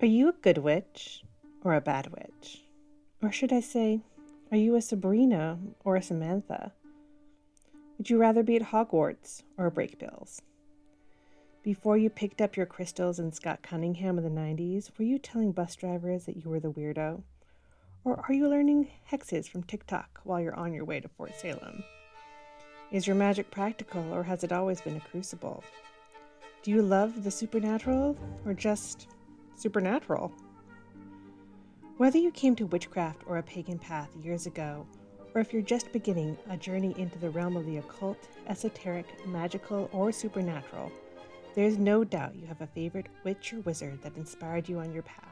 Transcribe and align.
Are 0.00 0.06
you 0.06 0.28
a 0.28 0.32
good 0.32 0.58
witch 0.58 1.24
or 1.64 1.74
a 1.74 1.80
bad 1.80 2.06
witch? 2.12 2.62
Or 3.20 3.32
should 3.32 3.52
I 3.52 3.58
say, 3.58 4.00
are 4.52 4.56
you 4.56 4.76
a 4.76 4.80
Sabrina 4.80 5.58
or 5.84 5.96
a 5.96 6.02
Samantha? 6.02 6.72
Would 7.96 8.08
you 8.08 8.16
rather 8.16 8.44
be 8.44 8.54
at 8.54 8.62
Hogwarts 8.62 9.42
or 9.56 9.68
Brakebills? 9.72 10.40
Before 11.64 11.98
you 11.98 12.10
picked 12.10 12.40
up 12.40 12.56
your 12.56 12.64
crystals 12.64 13.18
in 13.18 13.32
Scott 13.32 13.60
Cunningham 13.64 14.18
in 14.18 14.22
the 14.22 14.40
90s, 14.40 14.96
were 14.96 15.04
you 15.04 15.18
telling 15.18 15.50
bus 15.50 15.74
drivers 15.74 16.26
that 16.26 16.36
you 16.36 16.48
were 16.48 16.60
the 16.60 16.70
weirdo? 16.70 17.20
Or 18.04 18.24
are 18.28 18.32
you 18.32 18.48
learning 18.48 18.88
hexes 19.10 19.48
from 19.48 19.64
TikTok 19.64 20.20
while 20.22 20.40
you're 20.40 20.54
on 20.54 20.72
your 20.72 20.84
way 20.84 21.00
to 21.00 21.08
Fort 21.08 21.34
Salem? 21.34 21.82
Is 22.92 23.08
your 23.08 23.16
magic 23.16 23.50
practical 23.50 24.14
or 24.14 24.22
has 24.22 24.44
it 24.44 24.52
always 24.52 24.80
been 24.80 24.96
a 24.96 25.00
crucible? 25.00 25.64
Do 26.62 26.70
you 26.70 26.82
love 26.82 27.24
the 27.24 27.32
supernatural 27.32 28.16
or 28.46 28.54
just 28.54 29.08
supernatural? 29.58 30.32
Whether 31.96 32.18
you 32.18 32.30
came 32.30 32.54
to 32.56 32.66
witchcraft 32.66 33.22
or 33.26 33.38
a 33.38 33.42
pagan 33.42 33.78
path 33.78 34.08
years 34.22 34.46
ago, 34.46 34.86
or 35.34 35.40
if 35.40 35.52
you're 35.52 35.62
just 35.62 35.92
beginning 35.92 36.38
a 36.48 36.56
journey 36.56 36.94
into 36.96 37.18
the 37.18 37.30
realm 37.30 37.56
of 37.56 37.66
the 37.66 37.78
occult, 37.78 38.28
esoteric, 38.46 39.26
magical, 39.26 39.90
or 39.92 40.12
supernatural, 40.12 40.92
there's 41.56 41.76
no 41.76 42.04
doubt 42.04 42.36
you 42.36 42.46
have 42.46 42.60
a 42.60 42.68
favorite 42.68 43.08
witch 43.24 43.52
or 43.52 43.60
wizard 43.60 44.00
that 44.02 44.16
inspired 44.16 44.68
you 44.68 44.78
on 44.78 44.92
your 44.92 45.02
path. 45.02 45.24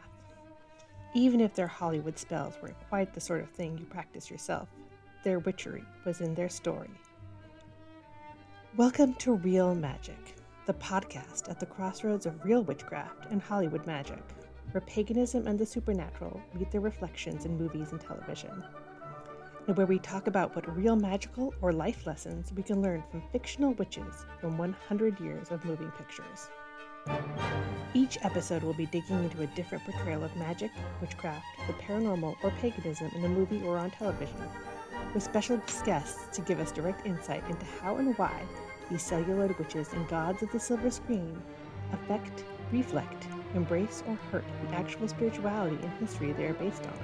Even 1.15 1.41
if 1.41 1.55
their 1.55 1.69
Hollywood 1.69 2.19
spells 2.19 2.55
weren't 2.61 2.89
quite 2.89 3.15
the 3.15 3.21
sort 3.21 3.43
of 3.43 3.51
thing 3.51 3.79
you 3.79 3.85
practice 3.85 4.29
yourself, 4.29 4.69
their 5.23 5.39
witchery 5.39 5.85
was 6.05 6.21
in 6.21 6.35
their 6.35 6.49
story. 6.49 6.91
Welcome 8.77 9.15
to 9.15 9.35
Reel 9.35 9.77
Magic, 9.77 10.26
the 10.67 10.75
podcast 10.75 11.49
at 11.49 11.61
the 11.61 11.67
crossroads 11.67 12.27
of 12.27 12.45
real 12.45 12.65
witchcraft 12.65 13.27
and 13.31 13.41
Hollywood 13.41 13.87
magic, 13.87 14.23
where 14.73 14.81
paganism 14.81 15.47
and 15.47 15.57
the 15.57 15.65
supernatural 15.65 16.41
meet 16.55 16.73
their 16.73 16.81
reflections 16.81 17.45
in 17.45 17.57
movies 17.57 17.93
and 17.93 18.01
television, 18.01 18.65
and 19.69 19.77
where 19.77 19.87
we 19.87 20.01
talk 20.01 20.27
about 20.27 20.57
what 20.57 20.77
real 20.77 20.97
magical 20.97 21.55
or 21.63 21.73
life 21.73 22.05
lessons 22.05 22.53
we 22.53 22.65
can 22.65 22.83
learn 22.83 23.05
from 23.13 23.23
fictional 23.31 23.75
witches 23.75 24.27
from 24.41 24.59
100 24.59 25.21
years 25.21 25.53
of 25.53 25.65
moving 25.65 25.93
pictures. 25.93 26.49
Each 27.95 28.19
episode 28.25 28.65
will 28.65 28.75
be 28.75 28.87
digging 28.87 29.23
into 29.23 29.43
a 29.43 29.47
different 29.55 29.85
portrayal 29.85 30.25
of 30.25 30.35
magic, 30.35 30.73
witchcraft, 31.01 31.47
the 31.69 31.75
paranormal, 31.75 32.35
or 32.43 32.51
paganism 32.61 33.09
in 33.15 33.25
a 33.25 33.29
movie 33.29 33.63
or 33.63 33.79
on 33.79 33.93
television, 33.93 34.49
with 35.15 35.23
special 35.23 35.63
guests 35.85 36.37
to 36.37 36.43
give 36.43 36.59
us 36.59 36.73
direct 36.73 37.07
insight 37.07 37.49
into 37.49 37.65
how 37.81 37.99
and 37.99 38.19
why 38.19 38.43
these 38.91 39.03
celluloid 39.03 39.57
witches 39.59 39.93
and 39.93 40.07
gods 40.09 40.43
of 40.43 40.53
the 40.53 40.61
silver 40.61 40.91
screen 40.91 41.41
affect, 41.93 42.45
reflect, 42.73 43.27
embrace, 43.55 44.03
or 44.07 44.15
hurt 44.31 44.45
the 44.63 44.77
actual 44.77 45.09
spirituality 45.09 45.79
and 45.83 45.93
history 45.99 46.33
they 46.33 46.47
are 46.47 46.55
based 46.55 46.85
on. 46.85 46.99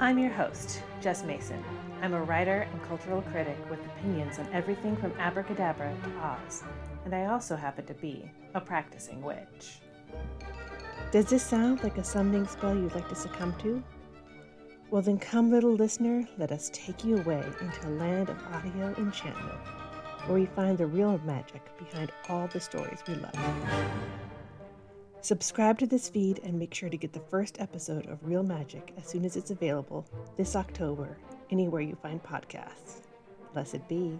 I'm 0.00 0.18
your 0.18 0.30
host, 0.30 0.82
Jess 1.00 1.24
Mason. 1.24 1.62
I'm 2.02 2.14
a 2.14 2.22
writer 2.22 2.68
and 2.70 2.82
cultural 2.84 3.22
critic 3.22 3.58
with 3.68 3.84
opinions 3.84 4.38
on 4.38 4.48
everything 4.52 4.96
from 4.96 5.12
abracadabra 5.18 5.92
to 6.04 6.18
Oz, 6.20 6.62
and 7.04 7.14
I 7.14 7.26
also 7.26 7.56
happen 7.56 7.84
to 7.86 7.94
be 7.94 8.30
a 8.54 8.60
practicing 8.60 9.22
witch. 9.22 9.80
Does 11.10 11.26
this 11.26 11.42
sound 11.42 11.82
like 11.82 11.98
a 11.98 12.04
summoning 12.04 12.46
spell 12.46 12.76
you'd 12.76 12.94
like 12.94 13.08
to 13.08 13.14
succumb 13.14 13.54
to? 13.62 13.82
Well, 14.90 15.02
then 15.02 15.18
come, 15.18 15.50
little 15.50 15.72
listener, 15.72 16.26
let 16.38 16.52
us 16.52 16.70
take 16.72 17.04
you 17.04 17.18
away 17.18 17.44
into 17.60 17.88
a 17.88 17.90
land 17.90 18.30
of 18.30 18.38
audio 18.52 18.94
enchantment 18.98 19.58
where 20.26 20.38
we 20.38 20.46
find 20.46 20.78
the 20.78 20.86
real 20.86 21.20
magic 21.24 21.62
behind 21.78 22.12
all 22.28 22.46
the 22.48 22.60
stories 22.60 23.02
we 23.06 23.14
love. 23.14 23.34
Subscribe 25.20 25.78
to 25.78 25.86
this 25.86 26.08
feed 26.08 26.40
and 26.44 26.58
make 26.58 26.72
sure 26.72 26.88
to 26.88 26.96
get 26.96 27.12
the 27.12 27.20
first 27.20 27.60
episode 27.60 28.06
of 28.06 28.24
Reel 28.24 28.42
Magic 28.42 28.94
as 28.96 29.06
soon 29.06 29.24
as 29.24 29.36
it's 29.36 29.50
available 29.50 30.06
this 30.36 30.54
October, 30.54 31.18
anywhere 31.50 31.82
you 31.82 31.96
find 31.96 32.22
podcasts. 32.22 33.02
Blessed 33.52 33.86
be. 33.88 34.18